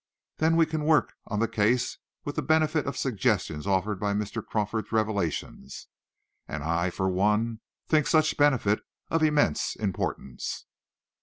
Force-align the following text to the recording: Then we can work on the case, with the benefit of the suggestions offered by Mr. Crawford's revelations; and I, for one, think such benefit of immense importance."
Then 0.37 0.55
we 0.55 0.65
can 0.65 0.83
work 0.85 1.13
on 1.27 1.37
the 1.37 1.47
case, 1.47 1.99
with 2.25 2.35
the 2.35 2.41
benefit 2.41 2.87
of 2.87 2.95
the 2.95 2.97
suggestions 2.97 3.67
offered 3.67 3.99
by 3.99 4.13
Mr. 4.13 4.43
Crawford's 4.43 4.91
revelations; 4.91 5.89
and 6.47 6.63
I, 6.63 6.89
for 6.89 7.07
one, 7.07 7.59
think 7.87 8.07
such 8.07 8.35
benefit 8.35 8.79
of 9.11 9.21
immense 9.21 9.75
importance." 9.75 10.65